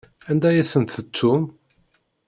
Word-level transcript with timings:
Anda 0.29 0.47
ay 0.49 0.59
tent-tettum? 0.71 1.43